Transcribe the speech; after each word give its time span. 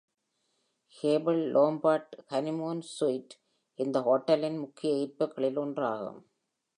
Gable-Lombard 0.95 2.15
honeymoon 2.29 2.81
suite 2.99 3.35
இந்த 3.79 3.99
ஹோட்டலின் 4.01 4.57
முக்கிய 4.57 4.93
ஈர்ப்புகளில் 4.95 5.57
ஒன்றாகும். 5.57 6.21